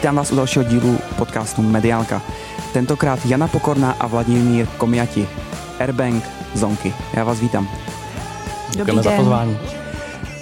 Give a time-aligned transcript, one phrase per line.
[0.00, 2.22] Vítám vás u dalšího dílu podcastu Mediálka.
[2.72, 5.28] Tentokrát Jana Pokorná a Vladimír Komiati.
[5.80, 6.24] Airbank
[6.54, 6.94] Zonky.
[7.14, 7.68] Já vás vítám.
[8.70, 9.58] Děkujeme za pozvání.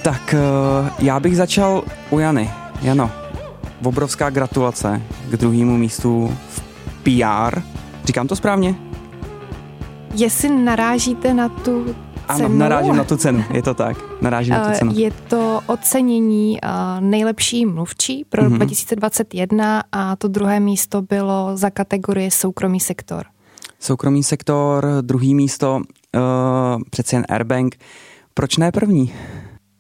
[0.03, 2.51] Tak eh, já bych začal u Jany.
[2.83, 3.11] Jano,
[3.85, 6.63] obrovská gratulace k druhému místu v
[7.03, 7.61] PR.
[8.05, 8.75] Říkám to správně?
[10.15, 11.95] Jestli narážíte na tu
[12.29, 12.59] ano, cenu.
[12.59, 13.97] narážím na tu cenu, je to tak.
[14.21, 14.93] Narážím na tu cenu.
[14.95, 16.59] Je to ocenění
[17.01, 18.57] nejlepší mluvčí pro mm-hmm.
[18.57, 23.27] 2021 a to druhé místo bylo za kategorii soukromý sektor.
[23.81, 27.77] Soukromý sektor, druhý místo, uh, přece jen Airbank.
[28.35, 29.15] Proč ne první?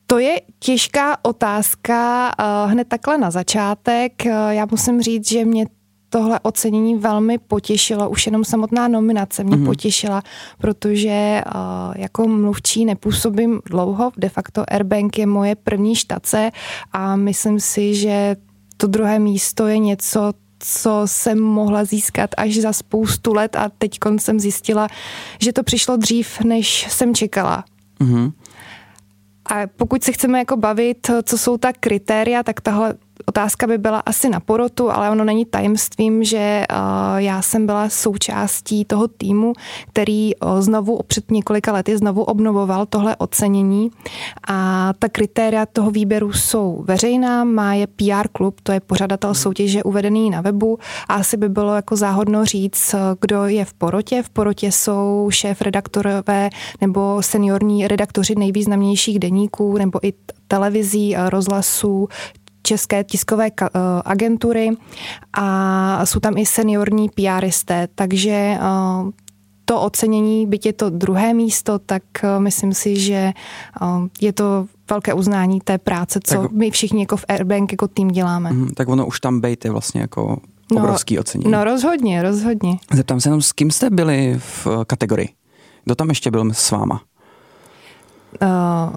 [0.06, 2.30] To je těžká otázka
[2.66, 4.24] hned takhle na začátek.
[4.50, 5.66] Já musím říct, že mě
[6.10, 9.66] tohle ocenění velmi potěšilo, už jenom samotná nominace mě mm-hmm.
[9.66, 10.22] potěšila,
[10.58, 11.60] protože uh,
[11.96, 16.50] jako mluvčí nepůsobím dlouho, de facto Airbank je moje první štace
[16.92, 18.36] a myslím si, že
[18.76, 23.98] to druhé místo je něco, co jsem mohla získat až za spoustu let a teď
[24.18, 24.88] jsem zjistila,
[25.38, 27.64] že to přišlo dřív, než jsem čekala.
[28.00, 28.32] Mm-hmm.
[29.50, 32.94] A pokud se chceme jako bavit, co jsou ta kritéria, tak tahle
[33.28, 36.76] otázka by byla asi na porotu, ale ono není tajemstvím, že uh,
[37.16, 39.52] já jsem byla součástí toho týmu,
[39.88, 43.90] který uh, znovu před několika lety znovu obnovoval tohle ocenění.
[44.48, 49.82] A ta kritéria toho výběru jsou veřejná, má je PR klub, to je pořadatel soutěže
[49.82, 50.78] uvedený na webu.
[51.08, 54.22] A asi by bylo jako záhodno říct, kdo je v porotě.
[54.22, 60.12] V porotě jsou šéf redaktorové nebo seniorní redaktoři nejvýznamnějších deníků nebo i
[60.48, 62.08] televizí, rozhlasů,
[62.68, 63.68] české tiskové eh,
[64.04, 64.70] agentury
[65.32, 68.60] a jsou tam i seniorní PRisté, takže eh,
[69.64, 73.32] to ocenění, byť je to druhé místo, tak eh, myslím si, že
[74.20, 78.08] je to velké uznání té práce, co tak, my všichni jako v Airbank jako tým
[78.08, 78.52] děláme.
[78.52, 80.40] Mm, tak ono už tam bejte vlastně jako
[80.72, 81.52] no, obrovský no, ocenění.
[81.52, 82.78] No rozhodně, rozhodně.
[82.92, 85.28] Zeptám se jenom, s kým jste byli v kategorii?
[85.84, 87.00] Kdo tam ještě byl s váma?
[88.42, 88.96] Uh,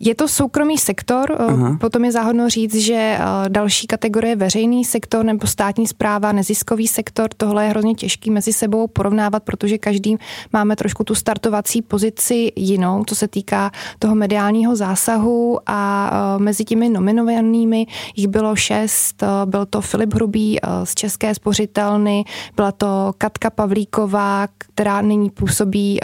[0.00, 1.76] je to soukromý sektor, eh, Aha.
[1.80, 7.28] potom je záhodno říct, že eh, další kategorie veřejný sektor nebo státní zpráva, neziskový sektor,
[7.36, 10.16] tohle je hrozně těžký mezi sebou porovnávat, protože každý
[10.52, 15.58] máme trošku tu startovací pozici jinou, co se týká toho mediálního zásahu.
[15.66, 22.24] A eh, mezi těmi nominovanými jich bylo šest, byl to Filip Hrubý z České spořitelny,
[22.56, 25.98] byla to Katka Pavlíková, která nyní působí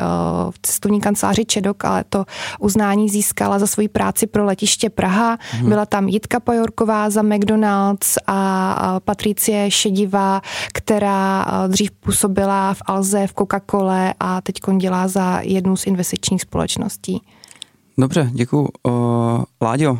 [0.50, 2.24] v cestovní kanceláři Čedok, ale to
[2.60, 5.38] uznání získala za svoji práci pro letiště Praha.
[5.50, 5.68] Hmm.
[5.68, 10.40] Byla tam Jitka Pajorková za McDonald's a Patricie Šedivá,
[10.72, 17.22] která dřív působila v Alze, v Coca-Cole a teď dělá za jednu z investičních společností.
[17.98, 18.68] Dobře, děkuji.
[18.82, 18.92] Uh,
[19.62, 19.98] Láďo.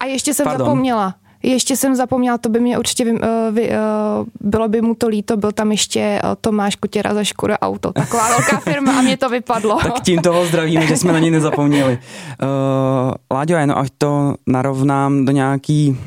[0.00, 0.66] A ještě jsem Pardon.
[0.66, 1.14] zapomněla.
[1.46, 3.18] Ještě jsem zapomněla, to by mě určitě uh,
[3.52, 7.58] vy, uh, bylo by mu to líto, byl tam ještě uh, Tomáš Kutěra za Škoda
[7.58, 9.78] Auto, taková velká firma a mě to vypadlo.
[9.82, 11.98] tak tím toho zdravíme, že jsme na ní nezapomněli.
[12.42, 15.98] Uh, Láďo, jenom ať to narovnám do nějaký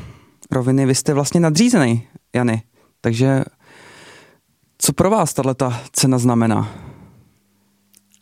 [0.50, 2.02] roviny, vy jste vlastně nadřízený,
[2.34, 2.62] Jany,
[3.00, 3.44] takže
[4.78, 5.54] co pro vás tahle
[5.92, 6.68] cena znamená?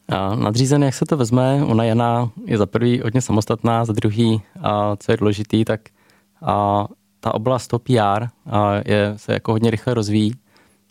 [0.08, 4.42] A nadřízený, jak se to vezme, ona Jana je za prvý hodně samostatná, za druhý,
[4.62, 5.80] a co je důležitý, tak
[6.42, 6.86] a
[7.20, 8.26] ta oblast to PR
[8.84, 10.34] je, se jako hodně rychle rozvíjí.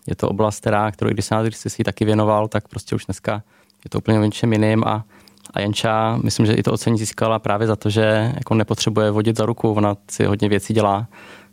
[0.07, 3.43] Je to oblast, která, kterou když jsem si taky věnoval, tak prostě už dneska
[3.85, 5.05] je to úplně o něčem jiným a,
[5.53, 9.37] a Janča, myslím, že i to ocení získala právě za to, že jako nepotřebuje vodit
[9.37, 11.07] za ruku, ona si hodně věcí dělá,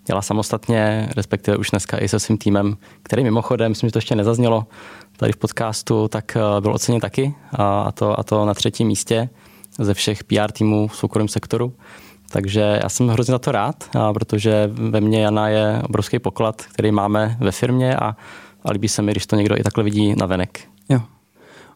[0.07, 4.15] dělá samostatně, respektive už dneska i se svým týmem, který mimochodem, myslím, že to ještě
[4.15, 4.67] nezaznělo
[5.17, 9.29] tady v podcastu, tak eh, byl oceněn taky a to, a to na třetím místě
[9.79, 11.73] ze všech PR týmů v soukromém sektoru.
[12.35, 16.93] Takže já jsem hrozně za to rád, protože ve mně Jana je obrovský poklad, který
[16.93, 18.17] máme ve firmě a,
[18.63, 20.61] a líbí se mi, když to někdo i takhle vidí na venek.
[20.89, 21.01] Jo.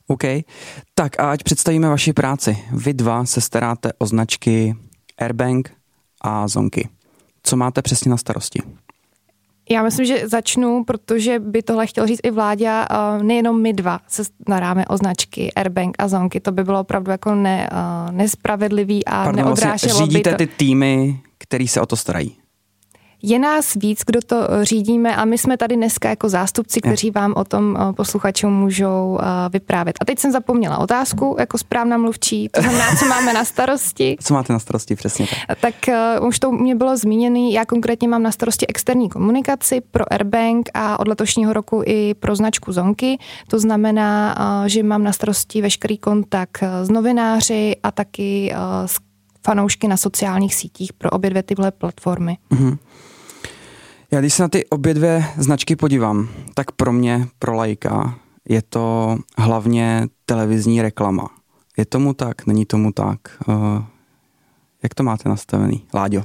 [0.06, 0.22] OK.
[0.94, 2.58] Tak a ať představíme vaši práci.
[2.72, 4.76] Vy dva se staráte o značky
[5.18, 5.70] Airbank
[6.20, 6.88] a Zonky.
[7.42, 8.62] Co máte přesně na starosti?
[9.70, 12.70] Já myslím, že začnu, protože by tohle chtěl říct i vládě.
[13.22, 16.40] Nejenom my dva se staráme o značky Airbank a Zonky.
[16.40, 17.70] To by bylo opravdu jako ne,
[18.10, 20.38] nespravedlivý a Pardon, neodráželo vlastně řídíte by to...
[20.38, 22.36] ty týmy, který se o to starají.
[23.22, 27.34] Je nás víc, kdo to řídíme a my jsme tady dneska jako zástupci, kteří vám
[27.36, 29.96] o tom eh, posluchačům můžou eh, vyprávět.
[30.00, 34.16] A teď jsem zapomněla otázku jako správná mluvčí, to znamená, co máme na starosti.
[34.24, 35.58] Co máte na starosti, přesně tak.
[35.58, 35.74] Tak
[36.20, 40.68] uh, už to mě bylo zmíněné, já konkrétně mám na starosti externí komunikaci pro Airbank
[40.74, 43.18] a od letošního roku i pro značku Zonky.
[43.48, 48.98] To znamená, uh, že mám na starosti veškerý kontakt s novináři a taky uh, s
[49.44, 52.38] fanoušky na sociálních sítích pro obě dvě tyhle platformy.
[52.50, 52.78] Mm-hmm.
[54.12, 58.18] Já když se na ty obě dvě značky podívám, tak pro mě, pro lajka,
[58.48, 61.30] je to hlavně televizní reklama.
[61.76, 62.46] Je tomu tak?
[62.46, 63.18] Není tomu tak?
[63.48, 63.82] Uh,
[64.82, 65.84] jak to máte nastavený?
[65.94, 66.24] Láďo?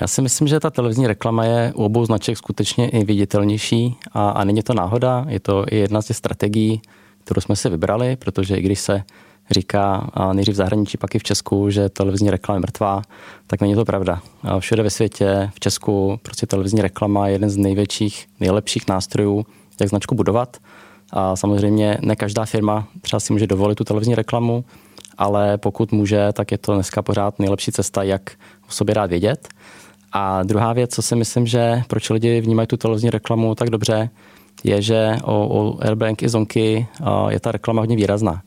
[0.00, 4.30] Já si myslím, že ta televizní reklama je u obou značek skutečně i viditelnější a,
[4.30, 6.82] a není to náhoda, je to i jedna z těch strategií,
[7.24, 9.02] kterou jsme si vybrali, protože i když se
[9.50, 13.02] říká nejdřív v zahraničí, pak i v Česku, že televizní reklama je mrtvá,
[13.46, 14.22] tak není to pravda.
[14.58, 19.46] Všude ve světě, v Česku, prostě televizní reklama je jeden z největších, nejlepších nástrojů,
[19.80, 20.56] jak značku budovat.
[21.12, 24.64] A samozřejmě ne každá firma třeba si může dovolit tu televizní reklamu,
[25.18, 28.30] ale pokud může, tak je to dneska pořád nejlepší cesta, jak
[28.68, 29.48] o sobě rád vědět.
[30.12, 34.10] A druhá věc, co si myslím, že proč lidi vnímají tu televizní reklamu tak dobře,
[34.64, 36.86] je, že o, o Airbank i Zonky
[37.28, 38.42] je ta reklama hodně výrazná.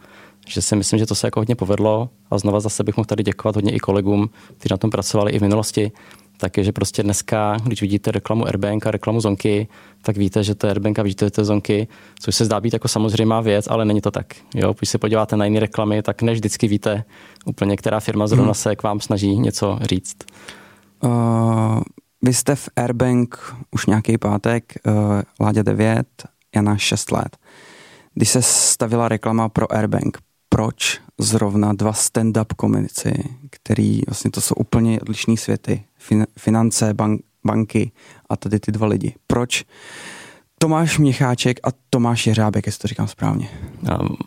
[0.48, 3.24] Že si myslím, že to se jako hodně povedlo a znova zase bych mohl tady
[3.24, 5.92] děkovat hodně i kolegům, kteří na tom pracovali i v minulosti,
[6.38, 9.68] tak je, že prostě dneska, když vidíte reklamu Airbank a reklamu Zonky,
[10.02, 11.88] tak víte, že to je Airbank a vidíte, že to je Zonky,
[12.20, 14.26] což se zdá být jako samozřejmá věc, ale není to tak.
[14.56, 17.04] Jo, když se podíváte na jiné reklamy, tak než vždycky víte
[17.46, 18.54] úplně, která firma zrovna hmm.
[18.54, 20.18] se k vám snaží něco říct.
[21.04, 21.82] Uh,
[22.22, 24.94] vy jste v Airbank už nějaký pátek, uh,
[25.40, 26.08] Láďa 9,
[26.56, 27.38] Jana 6 let.
[28.14, 30.18] Když se stavila reklama pro Airbank,
[30.54, 33.14] proč zrovna dva stand-up komici,
[33.50, 37.92] který vlastně to jsou úplně odlišné světy, fin- finance, bank, banky
[38.30, 39.16] a tady ty dva lidi.
[39.28, 39.66] Proč
[40.64, 43.50] Tomáš Měcháček a Tomáš Jeřábek, jestli to říkám správně.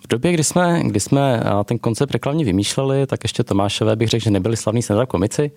[0.04, 4.24] V době, kdy jsme, kdy jsme ten koncept reklamní vymýšleli, tak ještě Tomášové bych řekl,
[4.24, 5.50] že nebyli slavní stand komici.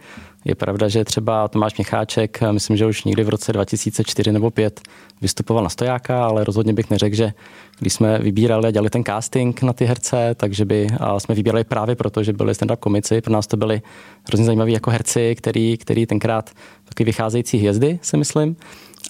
[0.45, 4.81] Je pravda, že třeba Tomáš Měcháček, myslím, že už někdy v roce 2004 nebo 5
[5.21, 7.33] vystupoval na stojáka, ale rozhodně bych neřekl, že
[7.79, 10.87] když jsme vybírali a dělali ten casting na ty herce, takže by
[11.17, 13.21] jsme vybírali právě proto, že byli stand-up komici.
[13.21, 13.81] Pro nás to byli
[14.27, 16.49] hrozně zajímaví jako herci, který, který tenkrát
[16.85, 18.55] taky vycházející hvězdy, si myslím.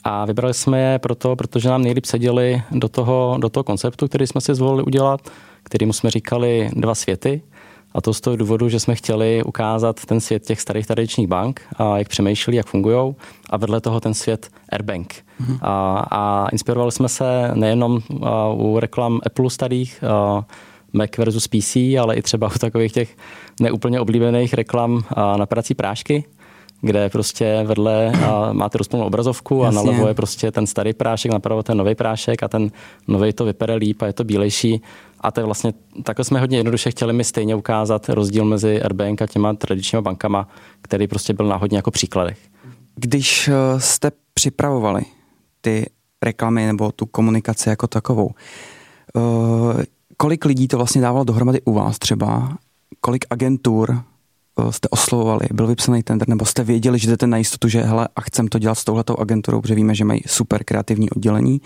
[0.04, 4.28] A vybrali jsme je proto, protože nám nejlíp seděli do toho, do toho konceptu, který
[4.28, 5.22] jsme si zvolili udělat,
[5.64, 7.42] kterýmu jsme říkali dva světy.
[7.94, 11.62] A to z toho důvodu, že jsme chtěli ukázat ten svět těch starých tradičních bank,
[11.76, 13.16] a jak přemýšlí, jak fungují,
[13.50, 15.14] a vedle toho ten svět Airbank.
[15.14, 15.60] Mm-hmm.
[15.62, 18.00] A, a inspirovali jsme se nejenom
[18.54, 20.04] u reklam Apple starých,
[20.94, 23.18] Mac versus PC, ale i třeba u takových těch
[23.62, 25.04] neúplně oblíbených reklam
[25.38, 26.24] na prací prášky,
[26.82, 29.80] kde prostě vedle a máte rozplnou obrazovku Jasně.
[29.80, 32.72] a nalevo je prostě ten starý prášek, napravo ten nový prášek a ten
[33.08, 34.82] nový to vypadá líp a je to bílejší.
[35.22, 35.74] A to je vlastně,
[36.04, 40.48] takhle jsme hodně jednoduše chtěli mi stejně ukázat rozdíl mezi Airbank a těma tradičníma bankama,
[40.82, 42.38] který prostě byl na hodně jako příkladech.
[42.96, 45.02] Když eh, jste připravovali
[45.62, 45.90] ty
[46.24, 48.32] reklamy nebo tu komunikaci jako takovou,
[49.18, 49.84] eh,
[50.18, 52.58] kolik lidí to vlastně dávalo dohromady u vás třeba?
[53.02, 54.04] Kolik agentur
[54.72, 58.22] jste oslovovali, byl vypsaný tender, nebo jste věděli, že jdete na jistotu, že hele, a
[58.22, 61.62] chcem to dělat s touhletou agenturou, protože víme, že mají super kreativní oddělení.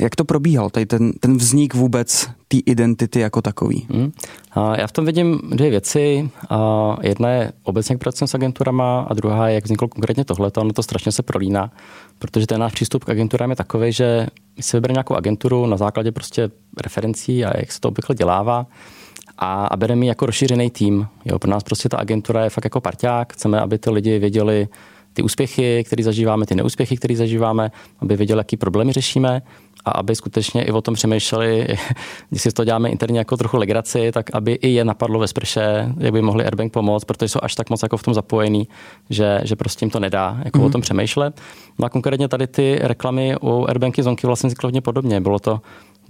[0.00, 3.86] Jak to probíhal, tady ten, ten vznik vůbec té identity jako takový?
[3.90, 4.12] Hmm.
[4.52, 6.30] A já v tom vidím dvě věci.
[6.50, 10.50] A jedna je obecně, jak pracujeme s agenturama, a druhá je, jak vzniklo konkrétně tohle.
[10.56, 11.70] Ono to strašně se prolíná,
[12.18, 14.26] protože ten náš přístup k agenturám je takový, že
[14.60, 16.50] si vybereme nějakou agenturu na základě prostě
[16.82, 18.66] referencí a jak se to obvykle dělává
[19.40, 21.06] a, a bereme jako rozšířený tým.
[21.24, 23.32] Jo, pro nás prostě ta agentura je fakt jako parťák.
[23.32, 24.68] Chceme, aby ty lidi věděli
[25.12, 29.42] ty úspěchy, které zažíváme, ty neúspěchy, které zažíváme, aby věděli, jaký problémy řešíme
[29.84, 31.66] a aby skutečně i o tom přemýšleli,
[32.30, 35.92] když si to děláme interně jako trochu legraci, tak aby i je napadlo ve sprše,
[35.98, 38.68] jak by mohli Airbank pomoct, protože jsou až tak moc jako v tom zapojení,
[39.10, 40.66] že, že prostě jim to nedá jako mm-hmm.
[40.66, 41.40] o tom přemýšlet.
[41.78, 45.20] No a konkrétně tady ty reklamy u Airbanky Zonky vlastně vznikly hodně podobně.
[45.20, 45.60] Bylo to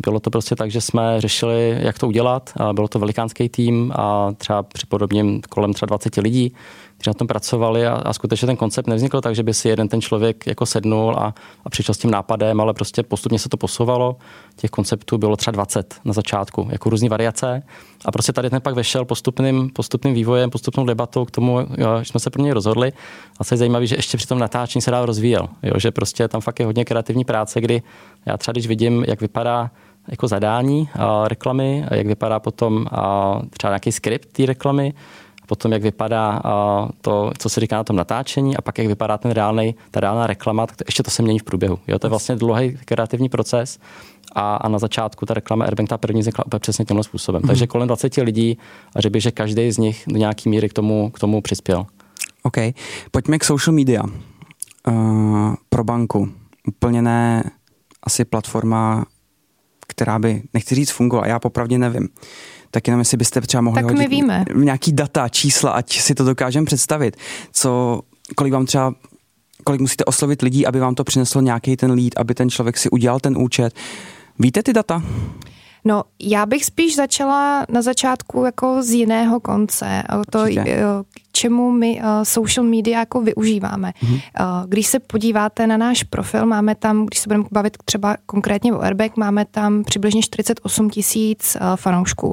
[0.02, 2.50] bylo to prostě tak, že jsme řešili, jak to udělat.
[2.57, 6.54] A bylo to velikánský tým a třeba při podobním kolem třeba 20 lidí,
[7.00, 9.88] kteří na tom pracovali a, a skutečně ten koncept nevznikl tak, že by si jeden
[9.88, 13.57] ten člověk jako sednul a, a přišel s tím nápadem, ale prostě postupně se to
[13.57, 14.16] posouvalo.
[14.57, 17.62] Těch konceptů bylo třeba 20 na začátku, jako různé variace.
[18.04, 22.04] A prostě tady ten pak vešel postupným, postupným vývojem, postupnou debatou k tomu, jo, že
[22.04, 22.92] jsme se pro něj rozhodli.
[23.38, 25.49] A co je zajímavé, že ještě při tom natáčení se dál rozvíjel.
[25.62, 27.83] Jo, že prostě tam fakt je hodně kreativní práce, kdy
[28.26, 29.71] já třeba když vidím, jak vypadá
[30.09, 34.95] jako zadání a reklamy, jak vypadá potom a třeba nějaký skript té reklamy,
[35.42, 38.87] a potom jak vypadá a to, co se říká na tom natáčení a pak jak
[38.87, 41.78] vypadá ten reálný, ta reálná reklama, tak to, ještě to se mění v průběhu.
[41.88, 43.78] Jo, to je vlastně dlouhý kreativní proces
[44.33, 47.42] a, a na začátku ta reklama Airbank, ta první vznikla úplně přesně tímhle způsobem.
[47.42, 47.47] Mm-hmm.
[47.47, 48.59] Takže kolem 20 lidí
[48.95, 51.87] a řekl bych, že každý z nich do nějaký míry k tomu, k tomu přispěl.
[52.42, 52.57] OK,
[53.11, 54.02] pojďme k social media.
[54.88, 56.28] Uh, pro banku.
[56.69, 57.50] Úplně ne
[58.02, 59.04] asi platforma
[60.00, 62.09] která by, nechci říct, fungovala, já popravdě nevím.
[62.71, 64.45] Tak jenom jestli byste třeba mohli tak my víme.
[64.54, 67.16] nějaký data, čísla, ať si to dokážeme představit.
[67.52, 68.00] Co,
[68.37, 68.95] kolik vám třeba
[69.64, 72.90] kolik musíte oslovit lidí, aby vám to přineslo nějaký ten lead, aby ten člověk si
[72.90, 73.75] udělal ten účet.
[74.38, 75.02] Víte ty data?
[75.85, 80.02] No, já bych spíš začala na začátku jako z jiného konce.
[80.30, 80.45] To,
[81.40, 83.92] čemu my uh, social media jako využíváme.
[84.02, 84.14] Mm-hmm.
[84.14, 88.73] Uh, když se podíváte na náš profil, máme tam, když se budeme bavit třeba konkrétně
[88.73, 92.32] o Airbag, máme tam přibližně 48 tisíc uh, fanoušků.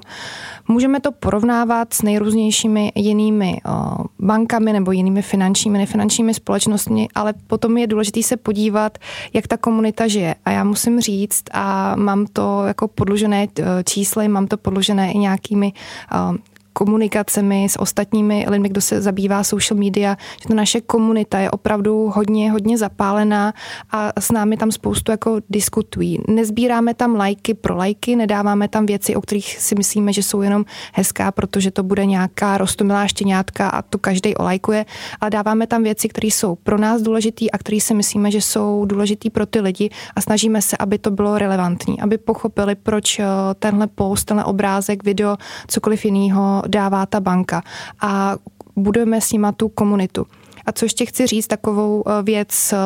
[0.68, 7.78] Můžeme to porovnávat s nejrůznějšími jinými uh, bankami nebo jinými finančními, nefinančními společnostmi, ale potom
[7.78, 8.98] je důležité se podívat,
[9.34, 10.36] jak ta komunita žije.
[10.46, 13.48] A já musím říct, a mám to jako podložené
[13.84, 15.74] čísly, mám to podložené i nějakými
[16.14, 16.36] uh,
[16.78, 22.12] komunikacemi s ostatními lidmi, kdo se zabývá social media, že to naše komunita je opravdu
[22.16, 23.54] hodně, hodně zapálená
[23.92, 26.20] a s námi tam spoustu jako diskutují.
[26.28, 30.66] Nezbíráme tam lajky pro lajky, nedáváme tam věci, o kterých si myslíme, že jsou jenom
[30.94, 34.86] hezká, protože to bude nějaká rostomilá štěňátka a to každý olajkuje,
[35.22, 38.86] ale dáváme tam věci, které jsou pro nás důležité a které si myslíme, že jsou
[38.86, 43.26] důležitý pro ty lidi a snažíme se, aby to bylo relevantní, aby pochopili, proč eh,
[43.60, 47.64] tenhle post, tenhle obrázek, video, cokoliv jiného dává ta banka
[48.02, 48.36] a
[48.76, 50.28] budeme s nima tu komunitu.
[50.68, 52.78] A co ještě chci říct, takovou eh, věc eh,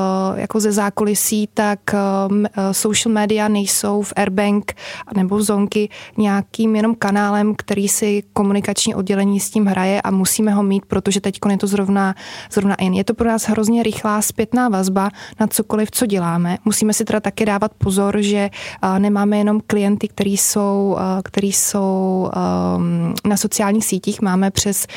[0.42, 4.74] jako ze zákulisí, tak eh, social media nejsou v Airbank
[5.16, 10.52] nebo v Zonky nějakým jenom kanálem, který si komunikační oddělení s tím hraje a musíme
[10.52, 12.16] ho mít, protože teď je to zrovna,
[12.52, 12.94] zrovna in.
[12.94, 15.10] Je to pro nás hrozně rychlá zpětná vazba
[15.40, 16.58] na cokoliv, co děláme.
[16.66, 18.50] Musíme si teda také dávat pozor, že
[18.98, 24.22] nemáme jenom klienty, který jsou, který jsou ehm, na sociálních sítích.
[24.22, 24.88] Máme přes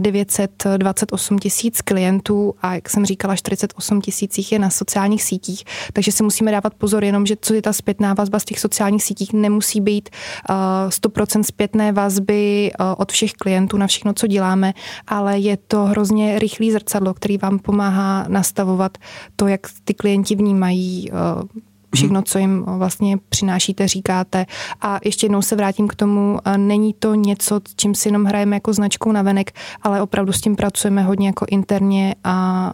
[0.00, 6.12] 928 tisíc klientů klientů a jak jsem říkala, 48 tisících je na sociálních sítích, takže
[6.12, 9.32] si musíme dávat pozor jenom, že co je ta zpětná vazba z těch sociálních sítích,
[9.32, 10.10] nemusí být
[10.50, 10.56] uh,
[10.88, 14.72] 100% zpětné vazby uh, od všech klientů na všechno, co děláme,
[15.06, 18.98] ale je to hrozně rychlý zrcadlo, který vám pomáhá nastavovat
[19.36, 21.60] to, jak ty klienti vnímají uh,
[21.94, 24.46] všechno, co jim vlastně přinášíte, říkáte.
[24.80, 28.72] A ještě jednou se vrátím k tomu, není to něco, čím si jenom hrajeme jako
[28.72, 32.72] značkou na venek, ale opravdu s tím pracujeme hodně jako interně a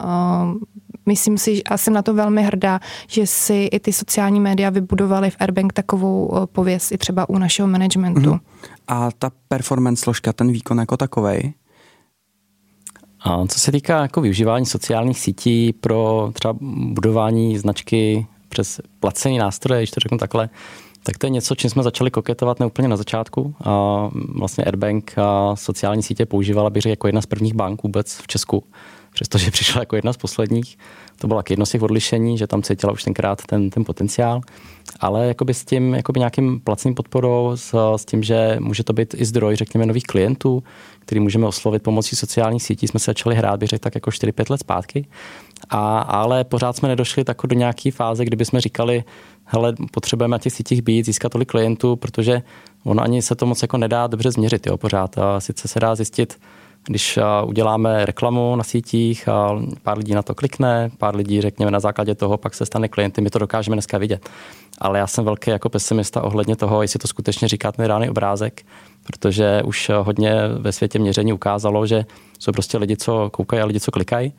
[1.07, 5.31] myslím si, a jsem na to velmi hrdá, že si i ty sociální média vybudovaly
[5.31, 8.21] v Airbank takovou pověst i třeba u našeho managementu.
[8.21, 8.41] Mm-hmm.
[8.89, 11.53] A ta performance složka, ten výkon jako takovej,
[13.21, 16.55] a co se týká jako využívání sociálních sítí pro třeba
[16.93, 20.49] budování značky přes placený nástroje, když to řeknu takhle,
[21.03, 23.55] tak to je něco, čím jsme začali koketovat neúplně na začátku.
[23.65, 28.17] A vlastně Airbank a sociální sítě používala, bych řekl, jako jedna z prvních bank vůbec
[28.17, 28.65] v Česku,
[29.17, 30.79] přestože přišla jako jedna z posledních.
[31.19, 34.41] To bylo jedno z těch odlišení, že tam cítila už tenkrát ten, ten potenciál.
[35.01, 39.15] Ale jakoby s tím jakoby nějakým placeným podporou, s, s tím, že může to být
[39.19, 40.63] i zdroj, řekněme, nových klientů,
[41.01, 44.51] který můžeme oslovit pomocí sociálních sítí, jsme se začali hrát, bych řekl, tak jako 4-5
[44.51, 45.07] let zpátky.
[45.69, 49.05] A, ale pořád jsme nedošli tak do nějaké fáze, kdyby jsme říkali,
[49.45, 52.43] hele, potřebujeme na těch sítích být, získat tolik klientů, protože
[52.85, 55.19] ono ani se to moc jako nedá dobře změřit, jo, pořád.
[55.19, 56.39] A sice se dá zjistit,
[56.87, 61.81] když uděláme reklamu na sítích a pár lidí na to klikne, pár lidí, řekněme, na
[61.81, 64.29] základě toho pak se stane klienty, my to dokážeme dneska vidět.
[64.79, 68.63] Ale já jsem velký jako pesimista ohledně toho, jestli to skutečně říká ten reálný obrázek,
[69.07, 72.05] protože už hodně ve světě měření ukázalo, že
[72.39, 74.33] jsou prostě lidi, co koukají a lidi, co klikají.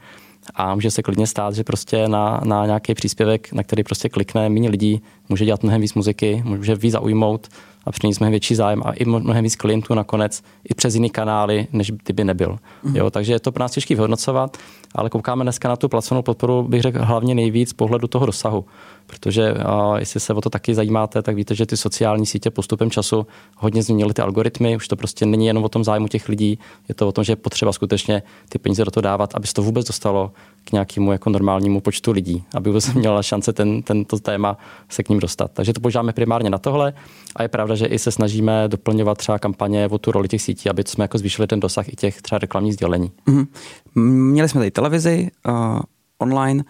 [0.55, 4.49] A může se klidně stát, že prostě na, na nějaký příspěvek, na který prostě klikne
[4.49, 7.47] méně lidí, může dělat mnohem víc muziky, může víc zaujmout
[7.88, 11.67] a přinést mnohem větší zájem a i mnohem víc klientů nakonec i přes jiný kanály,
[11.74, 12.58] než kdyby nebyl.
[12.84, 12.96] Mm.
[12.96, 14.58] Jo, takže je to pro nás těžké vyhodnocovat,
[14.96, 18.65] ale koukáme dneska na tu placenou podporu, bych řekl hlavně nejvíc z pohledu toho dosahu
[19.07, 19.53] protože
[19.97, 23.83] jestli se o to taky zajímáte, tak víte, že ty sociální sítě postupem času hodně
[23.83, 26.59] změnily ty algoritmy, už to prostě není jenom o tom zájmu těch lidí,
[26.89, 29.53] je to o tom, že je potřeba skutečně ty peníze do toho dávat, aby se
[29.53, 30.31] to vůbec dostalo
[30.63, 34.57] k nějakému jako normálnímu počtu lidí, aby vůbec měla šance ten, tento téma
[34.89, 35.51] se k ním dostat.
[35.53, 36.93] Takže to používáme primárně na tohle
[37.35, 40.69] a je pravda, že i se snažíme doplňovat třeba kampaně o tu roli těch sítí,
[40.69, 43.11] aby jsme jako zvýšili ten dosah i těch třeba reklamních sdělení.
[43.27, 43.47] Mm-hmm.
[43.95, 45.79] Měli jsme tady televizi, uh,
[46.17, 46.63] online,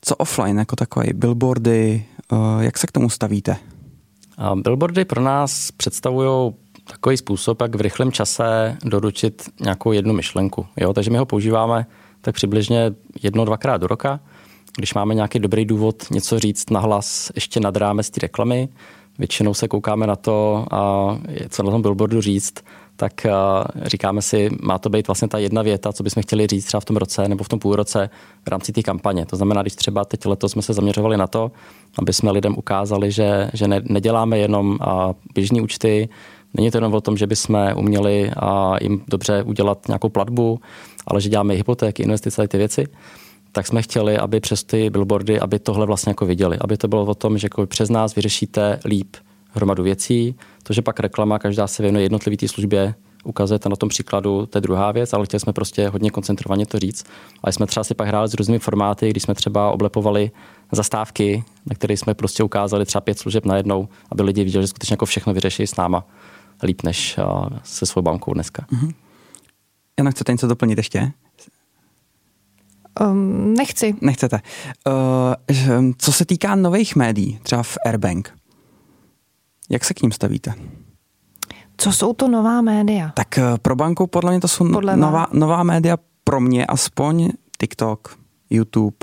[0.00, 3.56] co offline jako takový, billboardy, uh, jak se k tomu stavíte?
[4.54, 6.54] Billboardy pro nás představují
[6.90, 10.66] takový způsob, jak v rychlém čase doručit nějakou jednu myšlenku.
[10.76, 10.92] Jo?
[10.92, 11.86] Takže my ho používáme
[12.20, 14.20] tak přibližně jedno, dvakrát do roka.
[14.76, 18.68] Když máme nějaký dobrý důvod něco říct nahlas ještě nad rámec té reklamy,
[19.18, 22.54] většinou se koukáme na to, a co na tom billboardu říct,
[23.00, 23.32] tak eh,
[23.84, 26.84] říkáme si, má to být vlastně ta jedna věta, co bychom chtěli říct třeba v
[26.84, 28.10] tom roce nebo v tom půlroce
[28.46, 29.26] v rámci té kampaně.
[29.26, 31.50] To znamená, když třeba teď letos jsme se zaměřovali na to,
[31.98, 34.78] aby jsme lidem ukázali, že, že ne, neděláme jenom
[35.34, 36.08] běžní účty,
[36.54, 38.30] Není to jenom o tom, že bychom uměli
[38.80, 40.60] jim dobře udělat nějakou platbu,
[41.06, 42.86] ale že děláme hypotéky, investice a ty věci
[43.52, 46.58] tak jsme chtěli, aby přes ty billboardy, aby tohle vlastně jako viděli.
[46.60, 49.16] Aby to bylo o tom, že jako přes nás vyřešíte líp
[49.50, 50.34] hromadu věcí.
[50.68, 52.94] To, že pak reklama, každá se věnuje jednotlivý té službě,
[53.24, 56.78] ukazujete na tom příkladu, to je druhá věc, ale chtěli jsme prostě hodně koncentrovaně to
[56.78, 57.04] říct.
[57.44, 60.30] A jsme třeba si pak hráli s různými formáty, když jsme třeba oblepovali
[60.72, 64.92] zastávky, na které jsme prostě ukázali třeba pět služeb najednou, aby lidi viděli, že skutečně
[64.92, 66.06] jako všechno vyřeší s náma
[66.62, 67.18] líp než
[67.62, 68.66] se svou bankou dneska.
[68.72, 68.94] Mm-hmm.
[69.98, 71.12] Jana, chcete něco doplnit ještě?
[73.00, 73.94] Um, nechci.
[74.00, 74.40] Nechcete.
[74.86, 78.38] Uh, co se týká nových médií, třeba v Airbank,
[79.68, 80.54] jak se k ním stavíte?
[81.76, 83.12] Co jsou to nová média?
[83.14, 87.30] Tak uh, pro banku podle mě to jsou podle nová, nová média pro mě aspoň
[87.60, 88.18] TikTok,
[88.50, 88.96] YouTube,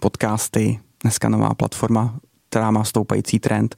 [0.00, 3.76] podcasty, dneska nová platforma, která má stoupající trend.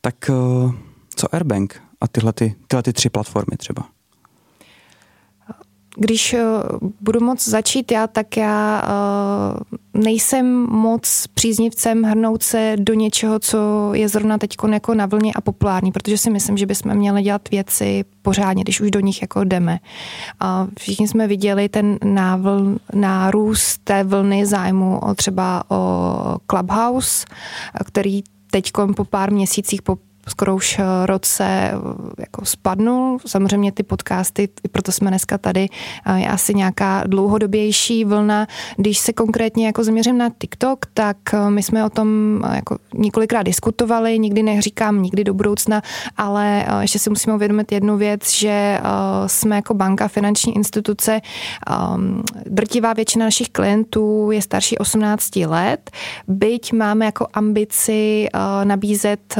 [0.00, 0.74] Tak uh,
[1.16, 3.95] co Airbank a tyhle, ty, tyhle ty tři platformy třeba?
[5.96, 6.42] Když eh,
[7.00, 13.90] budu moc začít já, tak já uh, nejsem moc příznivcem hrnout se do něčeho, co
[13.94, 17.50] je zrovna teď jako na vlně a populární, protože si myslím, že bychom měli dělat
[17.50, 19.78] věci pořádně, když už do nich jako jdeme.
[20.78, 27.26] Všichni jsme viděli ten návl, nárůst té vlny zájmu o třeba o Clubhouse,
[27.84, 29.98] který teď po pár měsících, po
[30.28, 31.72] skoro už eh, roce eh,
[32.18, 33.18] jako spadnul.
[33.26, 35.68] Samozřejmě ty podcasty, proto jsme dneska tady,
[36.06, 38.46] eh, je asi nějaká dlouhodobější vlna.
[38.76, 41.16] Když se konkrétně jako zaměřím na TikTok, tak
[41.48, 45.82] my jsme o tom jako několikrát diskutovali, nikdy neříkám nikdy do budoucna,
[46.16, 48.80] ale ještě si musíme uvědomit jednu věc, že
[49.26, 51.20] jsme jako banka, finanční instituce,
[51.70, 55.90] ehm, drtivá většina našich klientů je starší 18 let,
[56.28, 58.28] byť máme jako ambici
[58.64, 59.36] nabízet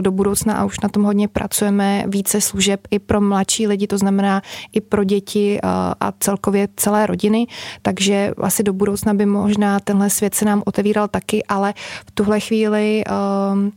[0.00, 3.98] do budoucna a už na tom hodně pracujeme více služeb i pro mladší lidi, to
[3.98, 4.42] znamená
[4.72, 5.60] i pro děti
[6.00, 7.46] a celkově celé rodiny,
[7.82, 11.74] takže asi do budoucna by možná tenhle svět se nám otevíral taky, ale
[12.06, 13.04] v tuhle chvíli
[13.52, 13.72] um,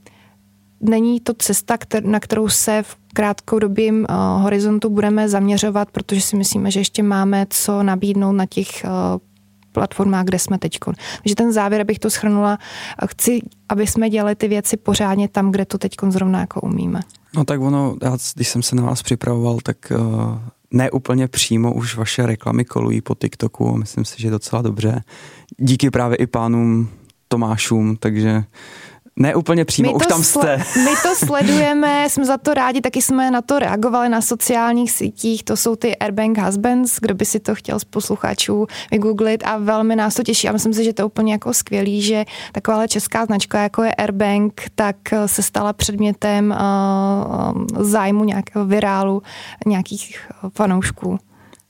[0.81, 6.71] není to cesta, na kterou se v krátkodobým uh, horizontu budeme zaměřovat, protože si myslíme,
[6.71, 8.91] že ještě máme co nabídnout na těch uh,
[9.75, 10.79] platformách, kde jsme teď.
[11.23, 12.57] Takže ten závěr, abych to schrnula,
[13.07, 17.01] chci, aby jsme dělali ty věci pořádně tam, kde to teď zrovna jako umíme.
[17.35, 20.39] No tak ono, já, když jsem se na vás připravoval, tak uh,
[20.71, 25.03] ne úplně přímo už vaše reklamy kolují po TikToku a myslím si, že docela dobře.
[25.57, 26.89] Díky právě i pánům
[27.27, 28.43] Tomášům, takže
[29.19, 30.57] ne úplně přímo, už tam jste.
[30.57, 35.43] My to sledujeme, jsme za to rádi, taky jsme na to reagovali na sociálních sítích,
[35.43, 39.95] to jsou ty Airbank Husbands, kdo by si to chtěl z posluchačů vygooglit a velmi
[39.95, 43.25] nás to těší a myslím si, že to je úplně jako skvělý, že taková česká
[43.25, 49.21] značka jako je Airbank, tak se stala předmětem uh, zájmu nějakého virálu
[49.65, 51.19] nějakých fanoušků.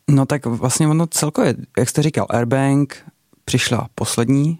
[0.09, 2.97] No tak vlastně ono celkově, jak jste říkal, Airbank
[3.45, 4.59] přišla poslední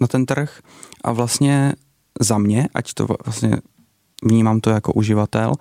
[0.00, 0.60] na ten trh
[1.04, 1.72] a vlastně
[2.20, 3.56] za mě, ať to vlastně
[4.24, 5.52] vnímám to jako uživatel,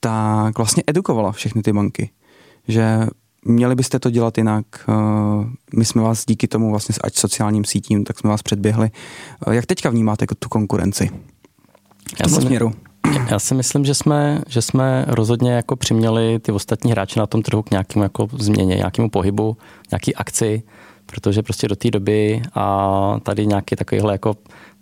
[0.00, 2.10] tak vlastně edukovala všechny ty banky.
[2.68, 3.06] Že
[3.44, 4.64] měli byste to dělat jinak.
[4.88, 4.92] Eh,
[5.76, 8.90] my jsme vás díky tomu vlastně ať sociálním sítím, tak jsme vás předběhli.
[9.46, 11.10] Eh, jak teďka vnímáte jako tu konkurenci?
[12.20, 12.72] Já si, směru?
[13.30, 17.42] Já si myslím, že jsme, že jsme rozhodně jako přiměli ty ostatní hráče na tom
[17.42, 19.56] trhu k nějakému jako změně, nějakému pohybu,
[19.90, 20.62] nějaký akci,
[21.06, 24.34] protože prostě do té doby a tady nějaký takovýhle jako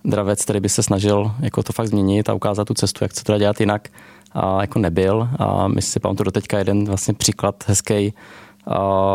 [0.06, 3.24] dravec, který by se snažil jako to fakt změnit a ukázat tu cestu, jak se
[3.24, 3.88] to dělat jinak,
[4.32, 5.28] a jako nebyl.
[5.38, 8.14] A my si pamatuju do teďka jeden vlastně příklad hezký,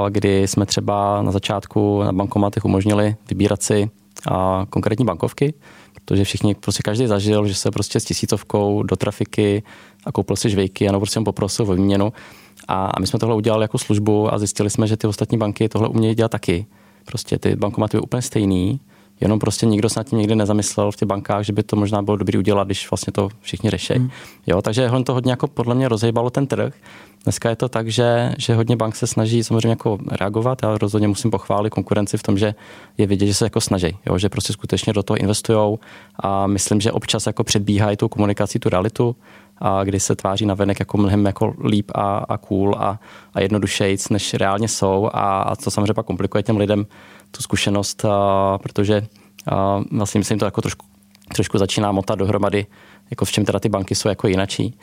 [0.10, 3.89] kdy jsme třeba na začátku na bankomatech umožnili vybírat si
[4.69, 5.54] konkrétní bankovky,
[5.93, 9.63] protože všichni, prostě každý zažil, že se prostě s tisícovkou do trafiky
[10.06, 12.13] a koupil si žvejky a prostě poprosil o výměnu.
[12.67, 15.88] A my jsme tohle udělali jako službu a zjistili jsme, že ty ostatní banky tohle
[15.88, 16.65] umějí dělat taky.
[17.06, 18.80] Prostě ty bankomaty jsou úplně stejný,
[19.22, 22.02] jenom prostě nikdo se nad tím nikdy nezamyslel v těch bankách, že by to možná
[22.02, 23.94] bylo dobrý udělat, když vlastně to všichni řeší.
[23.94, 24.10] Hmm.
[24.48, 26.74] Jo, takže to hodně jako podle mě rozhýbalo ten trh.
[27.24, 30.64] Dneska je to tak, že, že hodně bank se snaží samozřejmě jako reagovat.
[30.64, 32.56] Já rozhodně musím pochválit konkurenci v tom, že
[32.98, 35.78] je vidět, že se jako snaží, jo, že prostě skutečně do toho investují
[36.20, 39.16] a myslím, že občas jako předbíhají tu komunikaci, tu realitu,
[39.62, 43.00] a kdy se tváří na venek jako mnohem jako líp a, a cool a,
[43.34, 46.86] a jednodušejc, než reálně jsou a, a to samozřejmě pak komplikuje těm lidem
[47.32, 49.08] tu zkušenost, a, protože
[49.52, 50.86] a vlastně myslím, to jako trošku,
[51.36, 52.65] trošku začíná motat dohromady,
[53.10, 54.78] jako v čem teda ty banky jsou jako jinačí.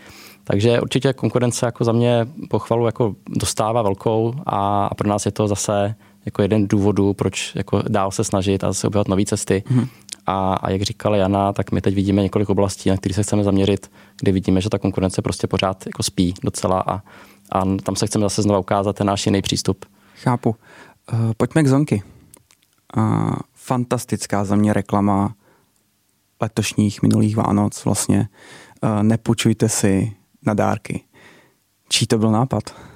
[0.44, 5.32] Takže určitě konkurence jako za mě pochvalu jako dostává velkou a, a pro nás je
[5.32, 5.94] to zase
[6.26, 9.62] jako jeden důvodů, proč jako dál se snažit a se objevovat nové cesty.
[9.66, 9.88] Mm-hmm.
[10.30, 13.44] A, a jak říkala Jana, tak my teď vidíme několik oblastí, na které se chceme
[13.44, 16.96] zaměřit, kde vidíme, že ta konkurence prostě pořád jako spí docela a,
[17.52, 19.84] a tam se chceme zase znovu ukázat ten náš jiný přístup.
[20.14, 20.56] Chápu.
[21.12, 22.02] Uh, pojďme k Zonky.
[22.96, 25.34] Uh, fantastická za mě reklama
[26.42, 28.28] letošních minulých Vánoc vlastně.
[28.82, 30.12] Uh, nepůjčujte si
[30.46, 31.04] na dárky.
[31.88, 32.87] Čí to byl nápad?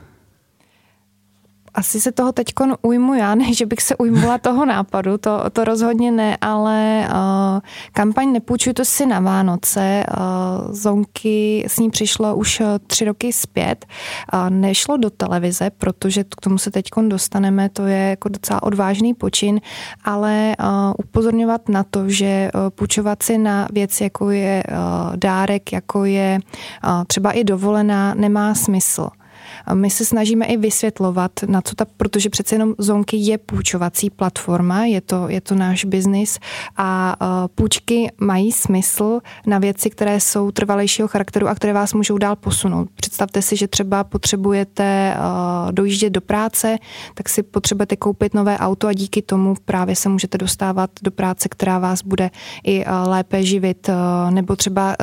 [1.74, 2.46] Asi se toho teď
[2.82, 7.60] ujmu já, ne, že bych se ujmula toho nápadu, to, to rozhodně ne, ale uh,
[7.92, 13.86] kampaň Nepůjčuj si na Vánoce, uh, Zonky s ní přišlo už uh, tři roky zpět,
[14.34, 19.14] uh, nešlo do televize, protože k tomu se teď dostaneme, to je jako docela odvážný
[19.14, 19.60] počin,
[20.04, 20.66] ale uh,
[20.98, 26.38] upozorňovat na to, že uh, půjčovat si na věc, jako je uh, dárek, jako je
[26.84, 29.08] uh, třeba i dovolená, nemá smysl.
[29.74, 34.84] My se snažíme i vysvětlovat, na co ta, protože přece jenom Zonky je půjčovací platforma,
[34.84, 36.38] je to, je to náš biznis
[36.76, 37.16] a
[37.54, 42.88] půjčky mají smysl na věci, které jsou trvalejšího charakteru a které vás můžou dál posunout.
[42.94, 45.16] Představte si, že třeba potřebujete
[45.70, 46.78] dojíždět do práce,
[47.14, 51.48] tak si potřebujete koupit nové auto a díky tomu právě se můžete dostávat do práce,
[51.48, 52.30] která vás bude
[52.66, 53.90] i lépe živit,
[54.30, 54.96] nebo třeba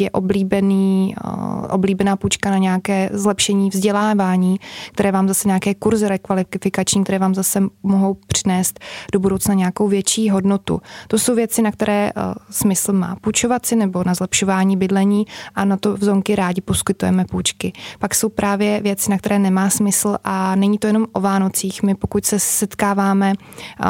[0.00, 4.60] je oblíbený, eh, oblíbená půjčka na nějaké zlepšení vzdělávání,
[4.92, 8.80] které vám zase nějaké kurzy rekvalifikační, které vám zase mohou přinést
[9.12, 10.80] do budoucna nějakou větší hodnotu.
[11.08, 15.64] To jsou věci, na které eh, smysl má půjčovat si nebo na zlepšování bydlení a
[15.64, 17.72] na to v zonky rádi poskytujeme půjčky.
[17.98, 21.82] Pak jsou právě věci, na které nemá smysl a není to jenom o Vánocích.
[21.82, 23.86] My pokud se setkáváme eh,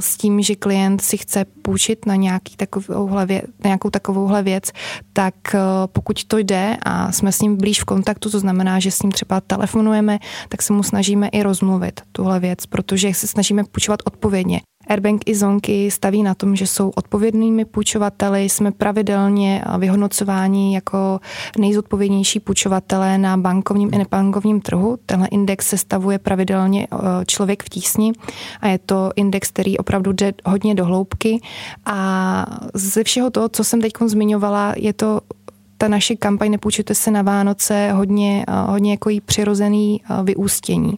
[0.00, 4.70] s tím, že klient si chce půjčit na, nějaký takovouhle věc, na nějakou takovouhle věc,
[5.12, 5.34] tak
[5.86, 9.12] pokud to jde a jsme s ním blíž v kontaktu, to znamená, že s ním
[9.12, 14.60] třeba telefonujeme, tak se mu snažíme i rozmluvit tuhle věc, protože se snažíme půjčovat odpovědně.
[14.86, 21.20] Airbank i Zonky staví na tom, že jsou odpovědnými půjčovateli, jsme pravidelně vyhodnocováni jako
[21.58, 24.98] nejzodpovědnější půjčovatelé na bankovním i nebankovním trhu.
[25.06, 28.12] Tenhle index se stavuje pravidelně eh, člověk v tísni
[28.60, 31.40] a je to index, který opravdu jde hodně do hloubky
[31.86, 35.20] a ze všeho toho, co jsem teď zmiňovala, je to
[35.78, 40.94] ta naše kampaň Nepůjčujte se na Vánoce hodně, eh, hodně jako jí přirozený eh, vyústění.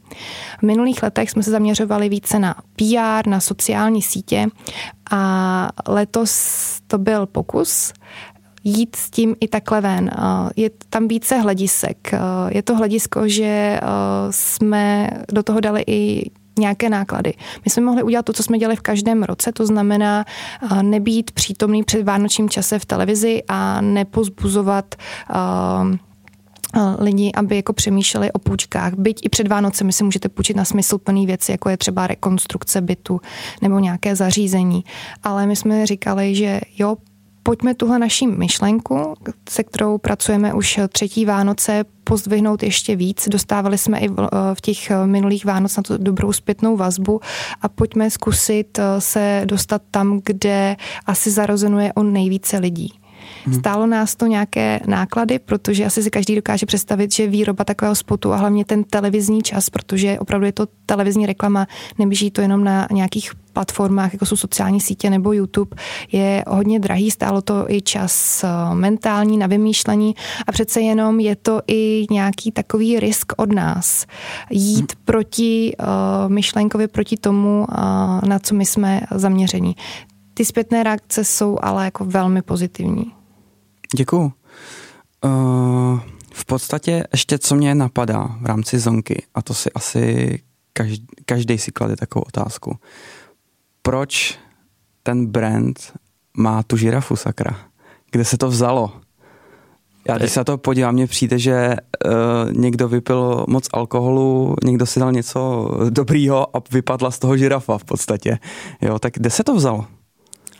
[0.58, 4.46] V minulých letech jsme se zaměřovali více na PR, na sociální sítě
[5.10, 7.92] a letos to byl pokus
[8.64, 10.10] jít s tím i takhle ven.
[10.12, 12.10] Eh, je tam více hledisek.
[12.48, 13.80] Je to hledisko, že
[14.30, 17.34] jsme do toho dali i nějaké náklady.
[17.64, 20.24] My jsme mohli udělat to, co jsme dělali v každém roce, to znamená
[20.62, 24.94] eh, nebýt přítomný před vánočním čase v televizi a nepozbuzovat
[25.30, 25.96] uh,
[26.98, 28.94] lidi, aby jako přemýšleli o půjčkách.
[28.94, 33.20] Byť i před Vánocemi si můžete půjčit na smysluplné věci, jako je třeba rekonstrukce bytu
[33.62, 34.84] nebo nějaké zařízení.
[35.22, 36.96] Ale my jsme říkali, že jo,
[37.46, 39.14] pojďme tuhle naší myšlenku,
[39.48, 43.28] se kterou pracujeme už třetí Vánoce, pozdvihnout ještě víc.
[43.28, 44.08] Dostávali jsme i
[44.54, 47.20] v těch minulých Vánoc na to dobrou zpětnou vazbu
[47.62, 52.92] a pojďme zkusit eh, se dostat tam, kde asi zarozenuje o nejvíce lidí.
[53.46, 53.58] Hmm.
[53.58, 58.32] Stálo nás to nějaké náklady, protože asi si každý dokáže představit, že výroba takového spotu
[58.32, 61.66] a hlavně ten televizní čas, protože opravdu je to televizní reklama,
[61.98, 65.76] neběží to jenom na nějakých platformách, jako jsou sociální sítě nebo YouTube,
[66.12, 70.14] je hodně drahý, stálo to i čas eh, mentální na vymýšlení
[70.46, 74.06] a přece jenom je to i nějaký takový risk od nás.
[74.50, 75.02] Jít hmm.
[75.04, 75.86] proti uh,
[76.32, 79.76] myšlenkovi, proti tomu, uh, na co my jsme zaměření.
[80.34, 83.12] Ty zpětné reakce jsou ale jako velmi pozitivní.
[83.94, 84.32] Děkuju.
[85.24, 86.00] Uh,
[86.34, 90.38] v podstatě ještě co mě napadá v rámci zonky, a to si asi
[90.72, 92.76] každý, každý si klade takovou otázku.
[93.82, 94.38] Proč
[95.02, 95.92] ten brand
[96.36, 97.58] má tu žirafu, sakra?
[98.10, 98.92] Kde se to vzalo?
[100.08, 102.12] Já když se na to podívám, mně přijde, že uh,
[102.52, 107.84] někdo vypil moc alkoholu, někdo si dal něco dobrýho a vypadla z toho žirafa v
[107.84, 108.38] podstatě.
[108.80, 109.86] Jo, tak kde se to vzalo?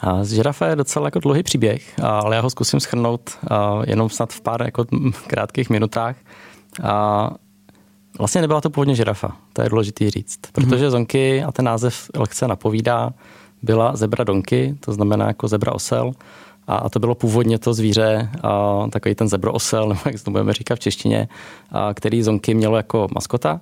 [0.00, 3.30] A z žirafa je docela jako dlouhý příběh, ale já ho zkusím schrnout
[3.86, 4.84] jenom snad v pár jako
[5.26, 6.16] krátkých minutách.
[6.82, 7.30] A
[8.18, 12.48] vlastně nebyla to původně žirafa, to je důležitý říct, protože zonky a ten název lehce
[12.48, 13.12] napovídá,
[13.62, 16.12] byla zebra donky, to znamená jako zebra osel,
[16.66, 20.52] a to bylo původně to zvíře, a takový ten zebro osel, nebo jak to budeme
[20.52, 21.28] říkat v češtině,
[21.70, 23.60] a který zonky mělo jako maskota.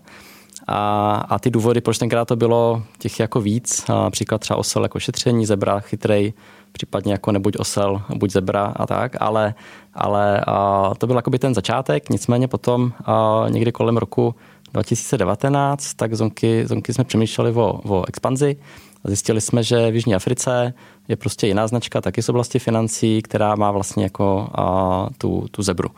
[0.67, 5.01] A, a ty důvody, proč tenkrát to bylo těch jako víc, například třeba osel jako
[5.01, 6.33] šetření, zebra, chytrej,
[6.73, 9.55] případně jako nebuď osel, buď zebra a tak, ale,
[9.95, 14.35] ale a to byl jakoby ten začátek, nicméně potom a někdy kolem roku
[14.73, 18.57] 2019, tak zonky, zonky jsme přemýšleli o, o expanzi.
[19.05, 20.75] Zjistili jsme, že v Jižní Africe
[21.09, 25.63] je prostě jiná značka, taky z oblasti financí, která má vlastně jako a, tu, tu
[25.63, 25.89] zebru.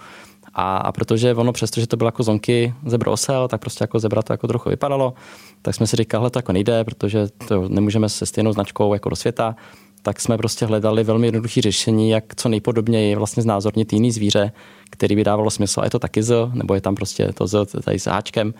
[0.58, 4.22] A, a protože ono, přestože to bylo jako zonky zebro osel, tak prostě jako zebra
[4.22, 5.14] to jako trochu vypadalo,
[5.62, 9.16] tak jsme si říkali, to jako nejde, protože to nemůžeme se stejnou značkou jako do
[9.16, 9.56] světa,
[10.02, 14.52] tak jsme prostě hledali velmi jednoduché řešení, jak co nejpodobněji vlastně znázornit jiný zvíře,
[14.90, 15.80] který by dávalo smysl.
[15.80, 18.54] A je to taky z, nebo je tam prostě to z tady s háčkem.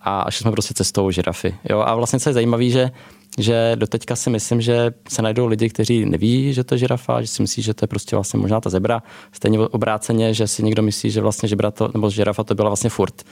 [0.00, 1.54] A šli jsme prostě cestou žirafy.
[1.70, 1.80] Jo?
[1.80, 2.90] A vlastně co je zajímavé, že
[3.38, 7.28] že doteďka si myslím, že se najdou lidi, kteří neví, že to je žirafa, že
[7.28, 9.02] si myslí, že to je prostě vlastně možná ta zebra.
[9.32, 12.90] Stejně obráceně, že si někdo myslí, že vlastně žebra to, nebo žirafa to byla vlastně
[12.90, 13.22] furt.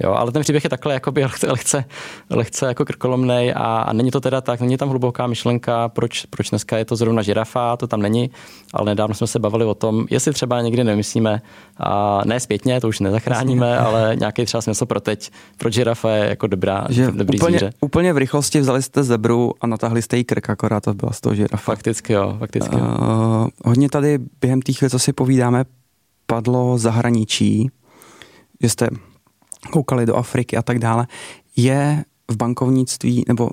[0.00, 1.84] Jo, ale ten příběh je takhle jakoby lehce, lehce,
[2.30, 6.50] lehce jako krkolomnej a, a, není to teda tak, není tam hluboká myšlenka, proč, proč
[6.50, 8.30] dneska je to zrovna žirafa, to tam není,
[8.74, 11.42] ale nedávno jsme se bavili o tom, jestli třeba někdy nemyslíme,
[11.76, 16.28] a ne zpětně, to už nezachráníme, ale nějaký třeba smysl pro teď, proč žirafa je
[16.28, 17.72] jako dobrá, že dobrý úplně, zvíře.
[17.80, 21.20] Úplně v rychlosti vzali jste zebru a natáhli jste jí krk, akorát to byla z
[21.20, 21.56] toho žirafa.
[21.56, 22.76] Fakticky jo, fakticky.
[22.76, 22.82] Uh,
[23.64, 25.64] hodně tady během těch co si povídáme,
[26.26, 27.70] padlo zahraničí,
[28.62, 28.88] že jste
[29.70, 31.06] koukali do Afriky a tak dále,
[31.56, 33.50] je v bankovnictví, nebo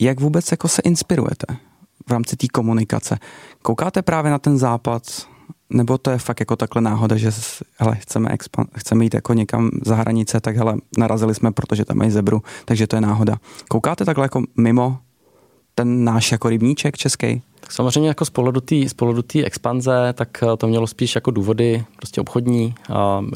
[0.00, 1.56] jak vůbec jako se inspirujete
[2.08, 3.18] v rámci té komunikace?
[3.62, 5.02] Koukáte právě na ten západ,
[5.70, 7.30] nebo to je fakt jako takhle náhoda, že
[7.78, 11.96] hele, chceme, expan- chceme jít jako někam za hranice, tak hele, narazili jsme, protože tam
[11.96, 13.36] mají zebru, takže to je náhoda.
[13.68, 14.98] Koukáte takhle jako mimo
[15.74, 17.42] ten náš jako rybníček český?
[17.68, 18.30] Samozřejmě jako z
[18.94, 22.74] pohledu té expanze, tak eh, to mělo spíš jako důvody prostě obchodní.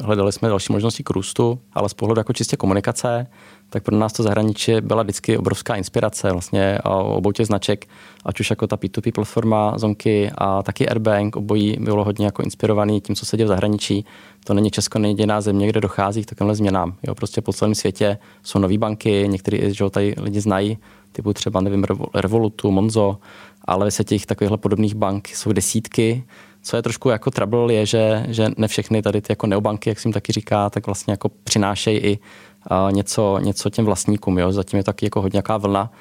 [0.01, 3.27] Hledali jsme další možnosti k růstu, ale z pohledu jako čistě komunikace,
[3.73, 7.85] tak pro nás to zahraničí byla vždycky obrovská inspirace vlastně obou těch značek,
[8.25, 13.01] ať už jako ta P2P platforma Zonky a taky Airbank, obojí bylo hodně jako inspirovaný
[13.01, 14.05] tím, co se děje v zahraničí.
[14.43, 16.95] To není Česko, není jediná země, kde dochází k takovémhle změnám.
[17.03, 20.77] Jo, prostě po celém světě jsou nové banky, některé, že tady lidi znají,
[21.13, 23.17] typu třeba, nevím, Revolutu, Monzo,
[23.65, 26.23] ale ve světě těch takovýchhle podobných bank jsou desítky.
[26.61, 30.05] Co je trošku jako trouble, je, že, že ne všechny tady ty jako neobanky, jak
[30.05, 32.19] jim taky říká, tak vlastně jako přinášejí i
[32.71, 34.39] uh, něco, něco těm vlastníkům.
[34.39, 34.51] Jo?
[34.51, 35.91] Zatím je taky jako hodně nějaká vlna,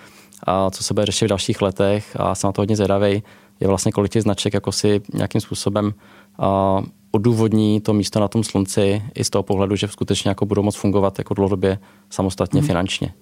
[0.48, 3.22] uh, co se bude řešit v dalších letech a jsem na to hodně zvědavý.
[3.60, 5.94] Je vlastně kolik těch značek jako si nějakým způsobem
[6.38, 10.62] uh, odůvodní to místo na tom slunci i z toho pohledu, že skutečně jako budou
[10.62, 11.78] moct fungovat jako dlouhodobě
[12.10, 12.66] samostatně hmm.
[12.66, 13.14] finančně.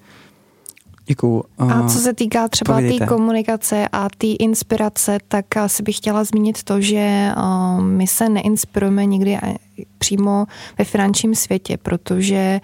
[1.10, 1.44] Děkuju.
[1.58, 6.24] A co se týká třeba té tý komunikace a té inspirace, tak asi bych chtěla
[6.24, 7.30] zmínit to, že
[7.80, 9.38] my se neinspirujeme nikdy
[9.98, 10.46] přímo
[10.78, 12.60] ve finančním světě, protože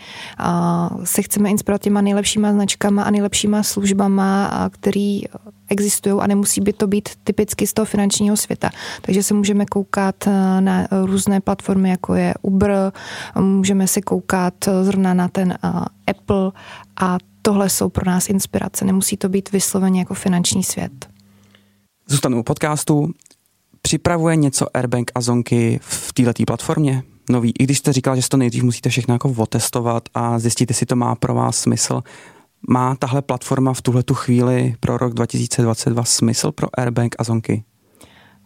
[1.05, 5.23] se chceme inspirovat těma nejlepšíma značkama a nejlepšíma službama, který
[5.69, 8.71] existují a nemusí by to být typicky z toho finančního světa.
[9.03, 10.29] Takže se můžeme koukat
[10.61, 12.93] na různé platformy, jako je Uber,
[13.41, 15.59] můžeme se koukat zrovna na ten
[16.07, 16.53] Apple
[17.01, 18.85] a tohle jsou pro nás inspirace.
[18.85, 21.09] Nemusí to být vysloveně jako finanční svět.
[22.07, 23.11] Zůstanu u podcastu.
[23.83, 27.03] Připravuje něco Airbank a Zonky v této platformě?
[27.31, 30.87] Nový, i když jste říkal, že to nejdřív musíte všechno jako otestovat a zjistit, jestli
[30.87, 32.03] to má pro vás smysl.
[32.69, 37.65] Má tahle platforma v tuhle tu chvíli pro rok 2022 smysl pro Airbank a Zonky?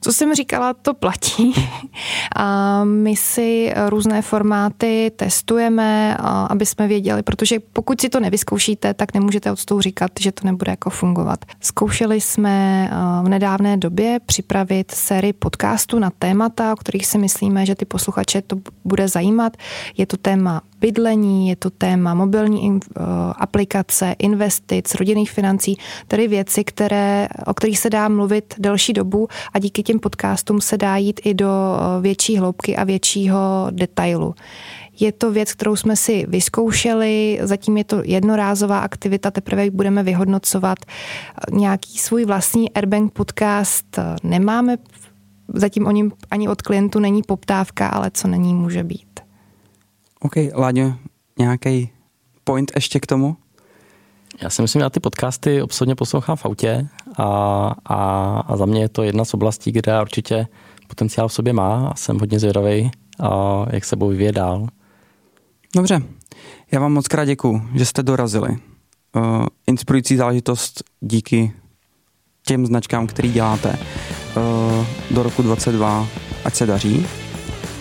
[0.01, 1.55] Co jsem říkala, to platí.
[2.37, 6.17] A my si různé formáty testujeme,
[6.49, 10.47] aby jsme věděli, protože pokud si to nevyzkoušíte, tak nemůžete od toho říkat, že to
[10.47, 11.45] nebude jako fungovat.
[11.61, 12.91] Zkoušeli jsme
[13.23, 18.43] v nedávné době připravit sérii podcastů na témata, o kterých si myslíme, že ty posluchače
[18.43, 19.57] to bude zajímat.
[19.97, 22.79] Je to téma bydlení, je to téma mobilní uh,
[23.37, 25.77] aplikace, investic, rodinných financí,
[26.09, 30.77] tedy věci, které, o kterých se dá mluvit delší dobu a díky těm podcastům se
[30.77, 34.35] dá jít i do uh, větší hloubky a většího detailu.
[35.01, 40.79] Je to věc, kterou jsme si vyzkoušeli, zatím je to jednorázová aktivita, teprve budeme vyhodnocovat.
[41.53, 44.77] Nějaký svůj vlastní Airbank podcast nemáme,
[45.55, 49.10] zatím o ním ani od klientu není poptávka, ale co není, může být.
[50.23, 50.93] OK, Láďo,
[51.39, 51.91] nějaký
[52.45, 53.37] point ještě k tomu?
[54.43, 57.25] Já si myslím, že já ty podcasty obsodně poslouchám v autě a,
[57.85, 57.97] a,
[58.47, 60.47] a za mě je to jedna z oblastí, kde určitě
[60.89, 64.67] potenciál v sobě má a jsem hodně zvědavý, a jak se bude vyvíjet dál.
[65.77, 66.03] Dobře,
[66.73, 68.49] já vám moc krát děkuju, že jste dorazili.
[69.17, 71.53] Uh, inspirující záležitost díky
[72.47, 73.79] těm značkám, který děláte.
[74.37, 76.07] Uh, do roku 22
[76.45, 77.07] ať se daří,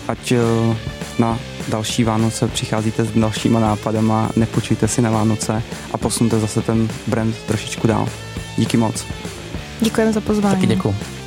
[0.08, 0.76] ať uh,
[1.20, 6.88] na další Vánoce přicházíte s dalšíma nápadama, nepočujte si na Vánoce a posunte zase ten
[7.06, 8.08] brand trošičku dál.
[8.56, 9.06] Díky moc.
[9.80, 10.54] Děkujeme za pozvání.
[10.54, 11.19] Taky děkuji.